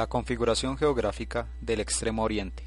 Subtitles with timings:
[0.00, 2.64] La configuración geográfica del Extremo Oriente.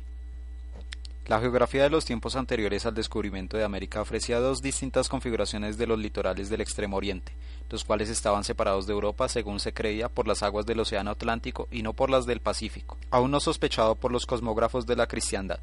[1.25, 5.87] La geografía de los tiempos anteriores al descubrimiento de América ofrecía dos distintas configuraciones de
[5.87, 7.33] los litorales del Extremo Oriente,
[7.71, 11.67] los cuales estaban separados de Europa, según se creía, por las aguas del Océano Atlántico
[11.71, 15.57] y no por las del Pacífico, aún no sospechado por los cosmógrafos de la cristiandad.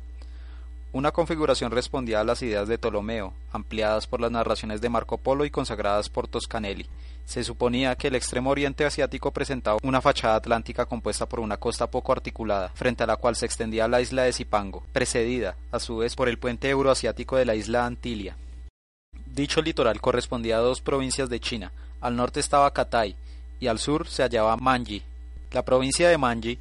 [0.92, 5.44] Una configuración respondía a las ideas de Ptolomeo, ampliadas por las narraciones de Marco Polo
[5.44, 6.88] y consagradas por Toscanelli.
[7.24, 11.88] Se suponía que el extremo oriente asiático presentaba una fachada atlántica compuesta por una costa
[11.88, 15.98] poco articulada, frente a la cual se extendía la isla de Zipango, precedida, a su
[15.98, 18.36] vez, por el puente euroasiático de la isla Antilia.
[19.26, 21.70] Dicho litoral correspondía a dos provincias de China.
[22.00, 23.14] Al norte estaba Catay
[23.60, 25.04] y al sur se hallaba Manji.
[25.52, 26.58] La provincia de Manji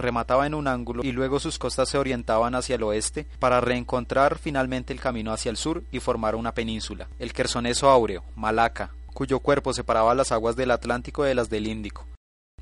[0.00, 4.38] remataba en un ángulo y luego sus costas se orientaban hacia el oeste para reencontrar
[4.38, 9.40] finalmente el camino hacia el sur y formar una península, el Quersoneso áureo, Malaca, cuyo
[9.40, 12.06] cuerpo separaba las aguas del Atlántico de las del Índico.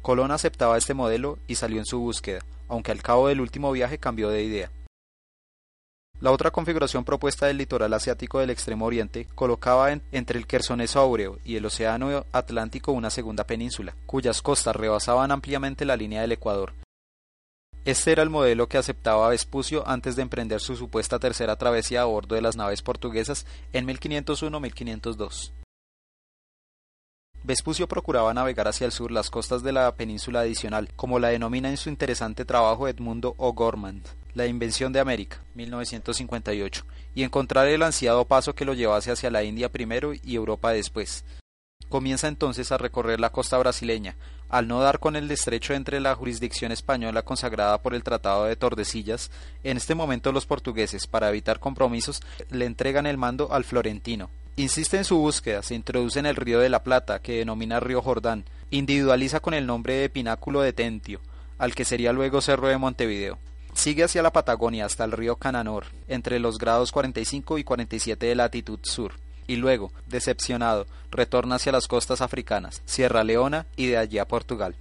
[0.02, 3.98] Colón aceptaba este modelo y salió en su búsqueda, aunque al cabo del último viaje
[3.98, 4.70] cambió de idea.
[6.20, 11.38] La otra configuración propuesta del litoral asiático del Extremo Oriente colocaba entre el Quersoneso áureo
[11.44, 16.72] y el Océano Atlántico una segunda península, cuyas costas rebasaban ampliamente la línea del Ecuador,
[17.90, 22.04] este era el modelo que aceptaba Vespucio antes de emprender su supuesta tercera travesía a
[22.04, 25.52] bordo de las naves portuguesas en 1501-1502.
[27.44, 31.70] Vespucio procuraba navegar hacia el sur las costas de la península adicional, como la denomina
[31.70, 34.02] en su interesante trabajo Edmundo O'Gorman,
[34.34, 39.44] La invención de América, 1958, y encontrar el ansiado paso que lo llevase hacia la
[39.44, 41.24] India primero y Europa después,
[41.88, 44.14] Comienza entonces a recorrer la costa brasileña,
[44.50, 48.56] al no dar con el estrecho entre la jurisdicción española consagrada por el Tratado de
[48.56, 49.30] Tordesillas,
[49.64, 54.28] en este momento los portugueses, para evitar compromisos, le entregan el mando al florentino.
[54.56, 58.02] Insiste en su búsqueda, se introduce en el río de la Plata, que denomina río
[58.02, 61.20] Jordán, individualiza con el nombre de Pináculo de Tentio,
[61.56, 63.38] al que sería luego Cerro de Montevideo.
[63.72, 68.34] Sigue hacia la Patagonia hasta el río Cananor, entre los grados 45 y 47 de
[68.34, 69.12] latitud sur
[69.48, 74.76] y luego, decepcionado, retorna hacia las costas africanas, Sierra Leona y de allí a Portugal.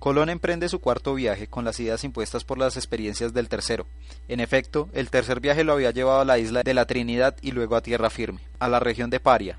[0.00, 3.86] Colón emprende su cuarto viaje con las ideas impuestas por las experiencias del tercero.
[4.28, 7.50] En efecto, el tercer viaje lo había llevado a la isla de la Trinidad y
[7.50, 9.58] luego a tierra firme, a la región de Paria,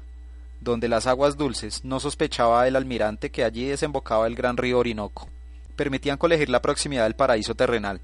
[0.59, 5.29] donde las aguas dulces no sospechaba el almirante que allí desembocaba el gran río Orinoco.
[5.75, 8.01] Permitían colegir la proximidad del paraíso terrenal,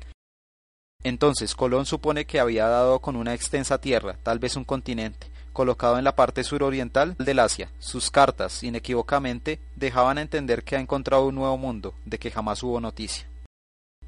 [1.03, 5.97] entonces Colón supone que había dado con una extensa tierra, tal vez un continente, colocado
[5.97, 7.69] en la parte suroriental del Asia.
[7.79, 12.79] Sus cartas, inequívocamente, dejaban entender que ha encontrado un nuevo mundo, de que jamás hubo
[12.79, 13.25] noticia.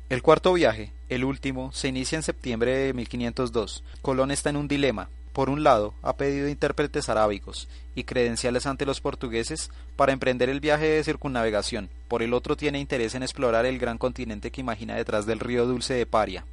[0.09, 3.83] El cuarto viaje, el último, se inicia en septiembre de 1502.
[4.01, 5.09] Colón está en un dilema.
[5.33, 10.59] Por un lado, ha pedido intérpretes arábigos y credenciales ante los portugueses para emprender el
[10.59, 11.89] viaje de circunnavegación.
[12.07, 15.65] Por el otro, tiene interés en explorar el gran continente que imagina detrás del río
[15.65, 16.43] dulce de Paria.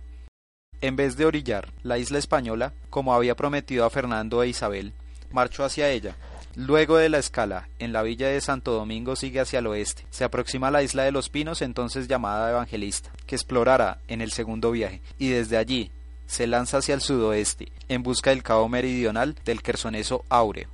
[0.83, 4.93] En vez de orillar la isla española, como había prometido a Fernando e Isabel,
[5.31, 6.17] marchó hacia ella.
[6.55, 10.07] Luego de la escala, en la villa de Santo Domingo sigue hacia el oeste.
[10.11, 14.33] Se aproxima a la isla de los Pinos, entonces llamada Evangelista, que explorará en el
[14.33, 15.91] segundo viaje, y desde allí
[16.27, 20.69] se lanza hacia el sudoeste, en busca del cabo meridional del Quersoneso Áureo.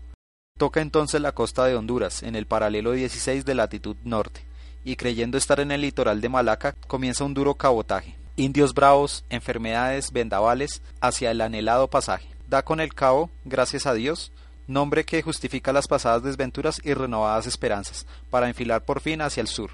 [0.58, 4.42] Toca entonces la costa de Honduras, en el paralelo 16 de latitud norte,
[4.84, 10.10] y creyendo estar en el litoral de Malaca, comienza un duro cabotaje indios bravos, enfermedades,
[10.12, 12.28] vendavales, hacia el anhelado pasaje.
[12.48, 14.32] Da con el cabo, gracias a Dios,
[14.66, 19.46] nombre que justifica las pasadas desventuras y renovadas esperanzas, para enfilar por fin hacia el
[19.46, 19.70] sur.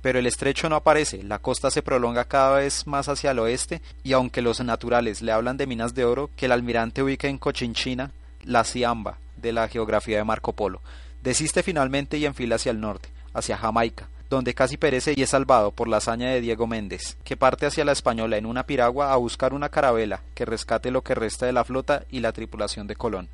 [0.00, 3.82] Pero el estrecho no aparece, la costa se prolonga cada vez más hacia el oeste,
[4.02, 7.38] y aunque los naturales le hablan de minas de oro que el almirante ubica en
[7.38, 8.12] Cochinchina,
[8.44, 10.80] la Ciamba, de la geografía de Marco Polo,
[11.22, 15.70] desiste finalmente y enfila hacia el norte, hacia Jamaica, donde casi perece y es salvado
[15.70, 19.16] por la hazaña de Diego Méndez, que parte hacia la Española en una piragua a
[19.16, 22.96] buscar una carabela que rescate lo que resta de la flota y la tripulación de
[22.96, 23.28] Colón.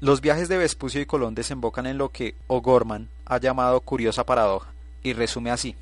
[0.00, 4.72] Los viajes de Vespucio y Colón desembocan en lo que O'Gorman ha llamado curiosa paradoja,
[5.02, 5.76] y resume así.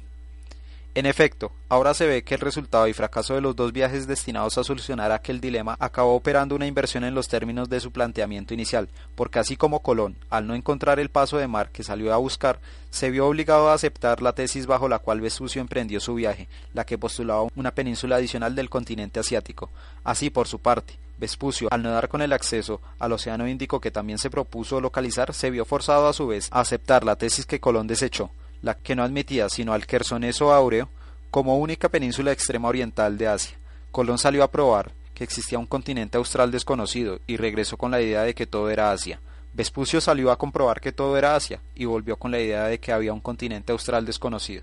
[0.92, 4.58] En efecto, ahora se ve que el resultado y fracaso de los dos viajes destinados
[4.58, 8.88] a solucionar aquel dilema acabó operando una inversión en los términos de su planteamiento inicial,
[9.14, 12.58] porque así como Colón, al no encontrar el paso de mar que salió a buscar,
[12.90, 16.84] se vio obligado a aceptar la tesis bajo la cual Vespucio emprendió su viaje, la
[16.84, 19.70] que postulaba una península adicional del continente asiático.
[20.02, 23.92] Así, por su parte, Vespucio, al no dar con el acceso al Océano Índico que
[23.92, 27.60] también se propuso localizar, se vio forzado a su vez a aceptar la tesis que
[27.60, 30.88] Colón desechó, la que no admitía sino al Quersoneso áureo
[31.30, 33.56] como única península extrema oriental de Asia.
[33.90, 38.22] Colón salió a probar que existía un continente austral desconocido y regresó con la idea
[38.22, 39.20] de que todo era Asia.
[39.52, 42.92] Vespucio salió a comprobar que todo era Asia y volvió con la idea de que
[42.92, 44.62] había un continente austral desconocido.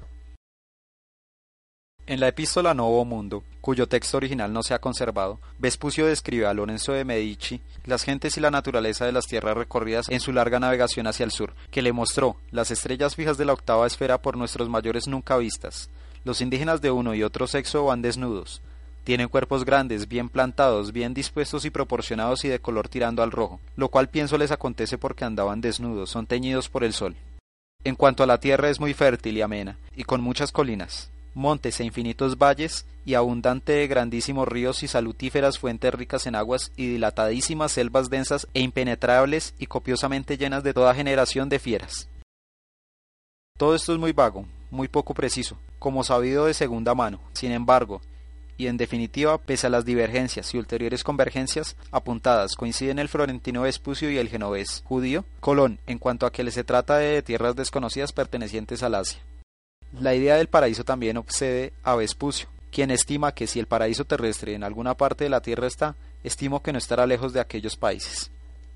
[2.07, 6.53] En la epístola Nuevo Mundo, cuyo texto original no se ha conservado, Vespucio describe a
[6.53, 10.57] Lorenzo de Medici las gentes y la naturaleza de las tierras recorridas en su larga
[10.57, 14.37] navegación hacia el sur, que le mostró las estrellas fijas de la octava esfera por
[14.37, 15.89] nuestros mayores nunca vistas.
[16.23, 18.61] Los indígenas de uno y otro sexo van desnudos.
[19.03, 23.59] Tienen cuerpos grandes, bien plantados, bien dispuestos y proporcionados y de color tirando al rojo,
[23.75, 27.17] lo cual pienso les acontece porque andaban desnudos, son teñidos por el sol.
[27.83, 31.79] En cuanto a la tierra es muy fértil y amena, y con muchas colinas montes
[31.79, 36.87] e infinitos valles, y abundante de grandísimos ríos y salutíferas fuentes ricas en aguas y
[36.89, 42.09] dilatadísimas selvas densas e impenetrables y copiosamente llenas de toda generación de fieras.
[43.57, 47.21] Todo esto es muy vago, muy poco preciso, como sabido de segunda mano.
[47.31, 48.01] Sin embargo,
[48.57, 54.11] y en definitiva, pese a las divergencias y ulteriores convergencias apuntadas, coinciden el florentino Vespucio
[54.11, 58.83] y el genovés judío Colón en cuanto a que se trata de tierras desconocidas pertenecientes
[58.83, 59.21] al Asia.
[59.99, 64.53] La idea del paraíso también obsede a Vespucio, quien estima que si el paraíso terrestre
[64.53, 68.29] en alguna parte de la Tierra está, estimo que no estará lejos de aquellos países.